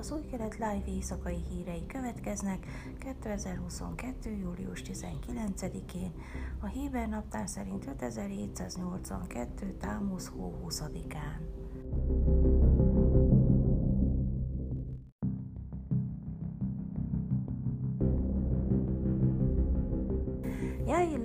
Az 0.00 0.12
új 0.12 0.26
kelet 0.30 0.52
live 0.52 0.82
éjszakai 0.86 1.38
hírei 1.48 1.86
következnek 1.86 2.66
2022. 2.98 4.30
július 4.30 4.82
19-én, 4.84 6.12
a 6.60 6.66
Héber 6.66 7.08
naptár 7.08 7.48
szerint 7.48 7.86
5782. 7.86 9.76
támusz 9.78 10.26
hó 10.26 10.54
20-án. 10.68 11.59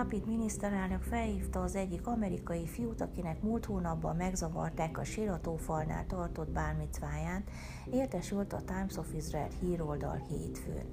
Lapid 0.00 0.26
miniszterelnök 0.26 1.02
felhívta 1.02 1.60
az 1.60 1.74
egyik 1.74 2.06
amerikai 2.06 2.66
fiút, 2.66 3.00
akinek 3.00 3.42
múlt 3.42 3.64
hónapban 3.64 4.16
megzavarták 4.16 4.98
a 4.98 5.04
siratófalnál 5.04 6.06
tartott 6.06 6.50
bármicváját, 6.50 7.42
értesült 7.90 8.52
a 8.52 8.62
Times 8.64 8.96
of 8.96 9.14
Israel 9.16 9.48
híroldal 9.60 10.26
hétfőn. 10.28 10.86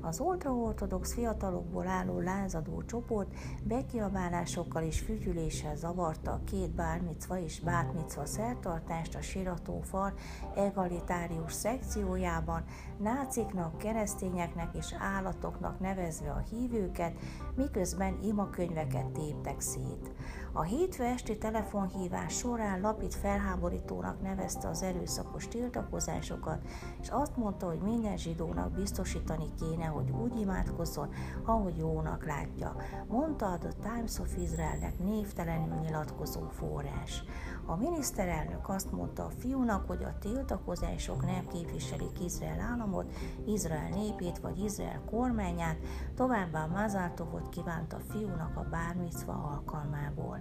Az 0.00 0.20
ultraortodox 0.20 1.14
fiatalokból 1.14 1.86
álló 1.86 2.18
lázadó 2.18 2.82
csoport 2.82 3.34
bekiabálásokkal 3.64 4.82
és 4.82 5.00
fütyüléssel 5.00 5.76
zavarta 5.76 6.30
a 6.30 6.44
két 6.44 6.70
bármicva 6.70 7.38
és 7.38 7.60
bármicva 7.60 8.26
szertartást 8.26 9.14
a 9.14 9.22
siratófal 9.22 10.12
egalitárius 10.56 11.52
szekciójában, 11.52 12.64
náciknak, 12.98 13.78
keresztényeknek 13.78 14.76
és 14.76 14.94
állatoknak 14.98 15.80
nevezve 15.80 16.30
a 16.30 16.44
hívőket, 16.50 17.12
miközben 17.54 18.10
online 18.10 18.20
imakönyveket 18.58 19.06
téptek 19.06 19.60
szét. 19.60 20.10
A 20.52 20.62
hétfő 20.62 21.04
esti 21.04 21.38
telefonhívás 21.38 22.36
során 22.36 22.80
Lapid 22.80 23.12
felháborítónak 23.12 24.22
nevezte 24.22 24.68
az 24.68 24.82
erőszakos 24.82 25.48
tiltakozásokat, 25.48 26.58
és 27.00 27.08
azt 27.08 27.36
mondta, 27.36 27.66
hogy 27.66 27.80
minden 27.80 28.16
zsidónak 28.16 28.72
biztosítani 28.72 29.54
kéne, 29.58 29.84
hogy 29.84 30.10
úgy 30.10 30.40
imádkozzon, 30.40 31.08
ahogy 31.44 31.76
jónak 31.76 32.26
látja, 32.26 32.76
mondta 33.08 33.46
a 33.46 33.58
The 33.58 33.72
Times 33.82 34.18
of 34.18 34.36
Israelnek 34.36 34.98
névtelenül 34.98 35.74
nyilatkozó 35.74 36.48
forrás. 36.48 37.22
A 37.66 37.76
miniszterelnök 37.76 38.68
azt 38.68 38.92
mondta 38.92 39.24
a 39.24 39.30
fiúnak, 39.38 39.86
hogy 39.86 40.02
a 40.02 40.18
tiltakozások 40.18 41.26
nem 41.26 41.46
képviselik 41.46 42.24
Izrael 42.24 42.60
államot, 42.60 43.12
Izrael 43.46 43.88
népét 43.88 44.38
vagy 44.38 44.58
Izrael 44.58 45.02
kormányát, 45.10 45.76
továbbá 46.14 46.66
Mazaltovot 46.66 47.48
kívánta 47.48 47.96
a 47.96 48.12
fiúnak 48.12 48.56
a 48.56 48.66
bármicva 48.70 49.32
alkalmából. 49.32 50.39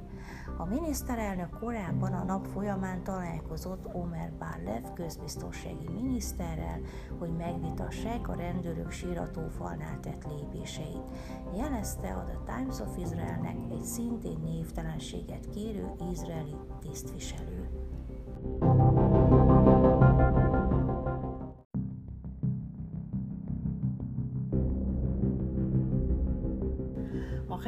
A 0.57 0.65
miniszterelnök 0.65 1.59
korábban 1.59 2.13
a 2.13 2.23
nap 2.23 2.45
folyamán 2.45 3.03
találkozott 3.03 3.93
Omer 3.93 4.33
Barlev 4.39 4.93
közbiztonsági 4.93 5.89
miniszterrel, 5.89 6.79
hogy 7.19 7.35
megvitassák 7.37 8.27
a 8.27 8.35
rendőrök 8.35 8.91
síratófalnál 8.91 9.99
tett 9.99 10.25
lépéseit. 10.25 11.09
Jelezte 11.55 12.07
a 12.07 12.23
The 12.23 12.55
Times 12.55 12.79
of 12.79 12.97
Israelnek 12.97 13.55
egy 13.71 13.83
szintén 13.83 14.39
névtelenséget 14.43 15.49
kérő 15.49 15.91
izraeli 16.11 16.55
tisztviselő. 16.79 17.69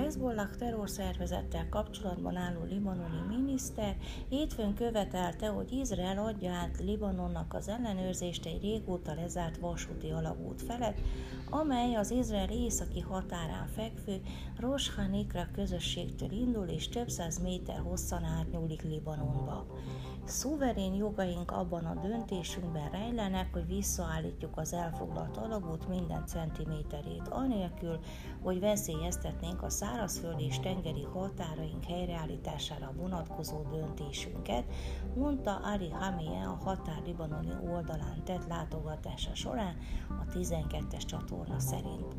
Hezbollah 0.02 0.50
terrorszervezettel 0.58 1.70
kapcsolatban 1.70 2.36
álló 2.36 2.64
libanoni 2.64 3.36
miniszter 3.36 3.96
hétfőn 4.30 4.74
követelte, 4.74 5.48
hogy 5.48 5.72
Izrael 5.72 6.18
adja 6.18 6.52
át 6.52 6.80
Libanonnak 6.80 7.54
az 7.54 7.68
ellenőrzést 7.68 8.46
egy 8.46 8.62
régóta 8.62 9.14
lezárt 9.14 9.58
vasúti 9.58 10.10
alagút 10.10 10.62
felett, 10.62 10.98
amely 11.50 11.96
az 11.96 12.12
Izrael 12.12 12.50
északi 12.50 13.00
határán 13.00 13.68
fekvő 13.68 14.22
Rosh 14.60 14.96
Hanikra 14.96 15.48
közösségtől 15.54 16.32
indul 16.32 16.68
és 16.68 16.90
több 16.90 17.10
száz 17.10 17.42
méter 17.42 17.80
hosszan 17.80 18.24
átnyúlik 18.24 18.82
Libanonba. 18.82 19.66
Szuverén 20.26 20.94
jogaink 20.94 21.52
abban 21.52 21.86
a 21.86 22.02
döntésünkben 22.02 22.90
rejlenek, 22.90 23.54
hogy 23.54 23.68
visszaállítjuk 23.68 24.58
az 24.58 24.74
elfoglalt 24.74 25.38
alagút 25.38 25.88
minden 25.88 26.26
centiméterét, 26.26 27.28
anélkül, 27.30 28.00
hogy 28.42 28.60
veszélyeztetnénk 28.60 29.64
a 29.64 29.70
szárazföld 29.70 30.40
és 30.40 30.60
tengeri 30.60 31.04
határaink 31.04 31.84
helyreállítására 31.84 32.94
vonatkozó 32.98 33.62
döntésünket, 33.62 34.64
mondta 35.16 35.56
Ari 35.56 35.90
Hamie 35.90 36.48
a 36.48 36.60
határ 36.64 37.02
libanoni 37.06 37.54
oldalán 37.70 38.24
tett 38.24 38.48
látogatása 38.48 39.36
során 39.36 39.78
a 40.10 40.32
12-es 40.34 41.06
csatorna 41.06 41.60
szerint. 41.60 42.16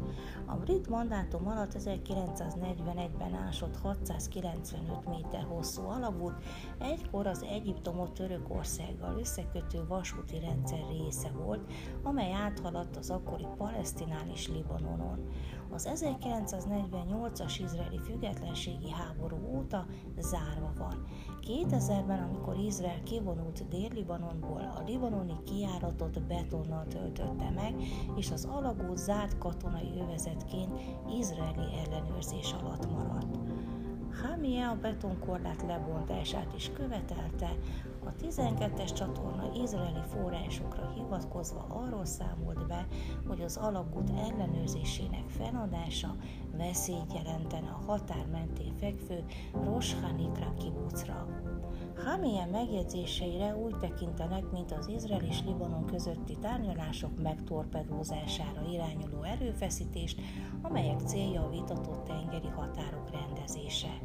A 0.46 0.56
brit 0.56 0.88
mandátum 0.88 1.48
alatt 1.48 1.74
1941-ben 1.78 3.34
ásott 3.34 3.76
695 3.76 5.08
méter 5.08 5.46
hosszú 5.48 5.82
alagút 5.82 6.34
egykor 6.78 7.26
az 7.26 7.42
Egyiptomot 7.92 8.14
Törökországgal 8.14 9.18
összekötő 9.18 9.86
vasúti 9.86 10.38
rendszer 10.38 10.84
része 10.90 11.30
volt, 11.30 11.72
amely 12.02 12.32
áthaladt 12.32 12.96
az 12.96 13.10
akkori 13.10 13.46
Palesztinán 13.56 14.28
és 14.28 14.48
Libanonon. 14.48 15.28
Az 15.70 15.88
1948-as 15.94 17.58
izraeli 17.62 17.98
függetlenségi 17.98 18.90
háború 18.90 19.36
óta 19.56 19.86
zárva 20.18 20.72
van. 20.78 21.04
2000-ben, 21.40 22.22
amikor 22.22 22.56
Izrael 22.56 23.02
kivonult 23.02 23.68
Dél-Libanonból, 23.68 24.72
a 24.76 24.82
libanoni 24.86 25.36
kiáratot 25.44 26.22
betonnal 26.22 26.86
töltötte 26.86 27.50
meg, 27.50 27.74
és 28.16 28.30
az 28.30 28.44
alagút 28.44 28.98
zárt 28.98 29.38
katonai 29.38 29.92
övezetként 30.00 30.80
izraeli 31.18 31.66
ellenőrzés 31.86 32.52
alatt 32.52 32.90
maradt. 32.90 33.51
Hamia 34.20 34.70
a 34.70 34.78
betonkorlát 34.80 35.62
lebontását 35.66 36.52
is 36.56 36.70
követelte, 36.74 37.50
a 38.04 38.12
12-es 38.22 38.92
csatorna 38.92 39.50
izraeli 39.62 40.02
forrásokra 40.06 40.92
hivatkozva 40.94 41.66
arról 41.68 42.04
számolt 42.04 42.66
be, 42.66 42.86
hogy 43.26 43.40
az 43.40 43.56
alagút 43.56 44.10
ellenőrzésének 44.10 45.28
feladása 45.28 46.16
veszélyt 46.56 47.12
jelentene 47.14 47.68
a 47.68 47.84
határ 47.86 48.26
mentén 48.32 48.74
fekvő 48.76 49.24
Roshanikra 49.64 50.54
kibucra. 50.58 51.26
Hamilyen 52.04 52.48
megjegyzéseire 52.48 53.56
úgy 53.56 53.76
tekintenek, 53.78 54.50
mint 54.50 54.72
az 54.72 54.88
Izrael 54.88 55.24
és 55.24 55.42
Libanon 55.44 55.86
közötti 55.86 56.36
tárgyalások 56.36 57.22
megtorpedózására 57.22 58.62
irányuló 58.70 59.22
erőfeszítést, 59.22 60.20
amelyek 60.62 61.00
célja 61.00 61.42
a 61.42 61.50
vitatott 61.50 62.04
tengeri 62.04 62.48
határok 62.48 63.10
rendezése. 63.10 63.98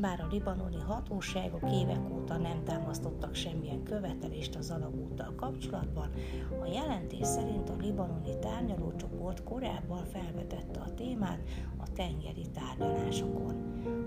Bár 0.00 0.20
a 0.20 0.26
libanoni 0.30 0.80
hatóságok 0.80 1.70
évek 1.72 2.10
óta 2.10 2.36
nem 2.36 2.64
támasztottak 2.64 3.34
semmilyen 3.34 3.82
követelést 3.82 4.54
az 4.54 4.70
alagúttal 4.70 5.34
kapcsolatban, 5.36 6.10
a 6.62 6.66
jelentés 6.66 7.26
szerint 7.26 7.68
a 7.68 7.76
libanoni 7.80 8.38
tárgyalócsoport 8.38 9.42
korábban 9.42 10.04
felvetette 10.04 10.80
a 10.80 10.94
témát 10.94 11.40
a 11.78 11.92
tengeri 11.92 12.44
tárgyalásokon. 12.54 13.54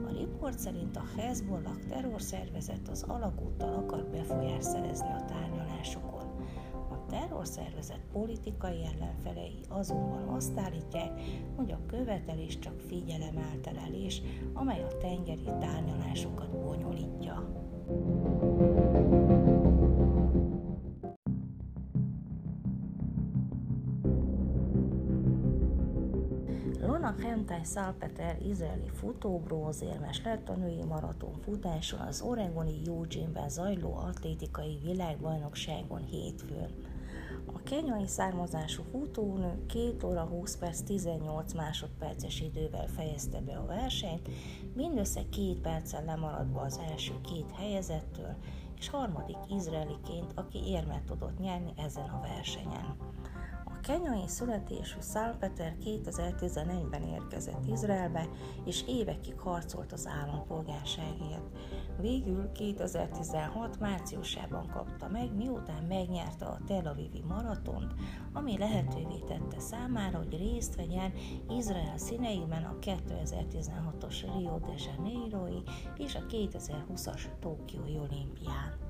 A 0.08 0.18
riport 0.18 0.60
szerint 0.60 0.98
a 0.98 1.04
Hezbollah 1.18 1.78
terrorszervezet 1.90 2.88
az 2.88 3.04
alagúttal 3.08 3.74
akar 3.74 4.06
befolyást 4.06 4.62
szerezni 4.62 5.10
a 5.10 5.26
tárgyalásokon 5.26 6.19
terrorszervezet 7.09 8.02
politikai 8.12 8.86
ellenfelei 8.94 9.59
azonban 9.70 10.28
azt 10.28 10.58
állítják, 10.58 11.20
hogy 11.56 11.72
a 11.72 11.86
követelés 11.88 12.59
csak 12.59 12.80
figyelemelterelés, 12.80 14.22
amely 14.54 14.84
a 14.84 14.98
tengeri 14.98 15.50
tárgyalásokat 15.60 16.50
bonyolítja. 16.50 17.48
Lona 26.81 27.16
Hentai 27.22 27.63
Salpeter 27.63 28.38
izraeli 28.42 28.89
futó 28.94 29.39
bronzérmes 29.39 30.22
lett 30.24 30.50
a 30.50 30.56
női 30.56 30.84
maraton 30.84 31.34
futáson 31.42 32.00
az 32.00 32.22
oregoni 32.22 32.81
Eugene-ben 32.86 33.50
zajló 33.50 33.95
atlétikai 33.95 34.80
világbajnokságon 34.84 36.04
hétfőn. 36.04 36.98
A 37.54 37.63
kenyai 37.63 38.07
származású 38.07 38.84
futónő 38.92 39.66
2 39.68 40.07
óra 40.07 40.24
20 40.25 40.57
perc 40.57 40.81
18 40.81 41.54
másodperces 41.54 42.42
idővel 42.42 42.88
fejezte 42.88 43.42
be 43.42 43.54
a 43.57 43.66
versenyt, 43.66 44.30
mindössze 44.75 45.22
két 45.30 45.60
perccel 45.60 46.04
lemaradva 46.06 46.62
az 46.62 46.80
első 46.92 47.13
két 47.22 47.51
helyezettől, 47.51 48.36
és 48.78 48.90
harmadik 48.90 49.38
izraeliként, 49.50 50.31
aki 50.36 50.60
érmet 50.66 51.04
tudott 51.04 51.40
nyerni 51.40 51.74
ezen 51.78 52.10
a 52.10 52.22
versenyen. 52.22 52.96
Kenyai 53.89 54.27
születésű 54.27 54.97
Szálpeter 55.00 55.75
2011-ben 55.86 57.03
érkezett 57.03 57.65
Izraelbe, 57.68 58.27
és 58.65 58.83
évekig 58.88 59.39
harcolt 59.39 59.91
az 59.91 60.07
állampolgárságért. 60.07 61.57
Végül 62.00 62.51
2016 62.51 63.80
márciusában 63.80 64.68
kapta 64.68 65.07
meg, 65.07 65.36
miután 65.36 65.83
megnyerte 65.83 66.45
a 66.45 66.57
Tel 66.68 66.86
Avivi 66.86 67.24
maratont, 67.27 67.94
ami 68.33 68.57
lehetővé 68.57 69.19
tette 69.27 69.59
számára, 69.59 70.18
hogy 70.18 70.38
részt 70.38 70.75
vegyen 70.75 71.13
Izrael 71.57 71.97
színeiben 71.97 72.63
a 72.63 72.77
2016-os 72.81 74.25
Rio 74.38 74.59
de 74.59 74.74
Janeiro-i 74.77 75.63
és 75.97 76.15
a 76.15 76.25
2020-as 76.25 77.21
Tokiói 77.39 77.97
olimpián. 77.97 78.88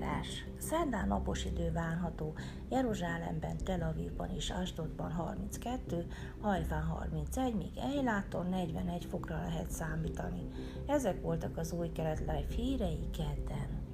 Időjárás. 0.00 0.44
Szerdán 0.58 1.08
napos 1.08 1.44
idő 1.44 1.72
várható, 1.72 2.34
Jeruzsálemben, 2.68 3.56
Tel 3.64 3.82
Avivban 3.82 4.30
és 4.30 4.50
Asdodban 4.50 5.10
32, 5.12 6.06
Hajfán 6.40 6.82
31, 6.82 7.54
míg 7.54 7.76
Ejláton 7.76 8.46
41 8.48 9.04
fokra 9.04 9.36
lehet 9.36 9.70
számítani. 9.70 10.48
Ezek 10.86 11.22
voltak 11.22 11.56
az 11.56 11.72
új 11.72 11.92
kelet 11.92 12.18
live 12.18 12.46
hírei 12.56 13.10
kedden. 13.10 13.89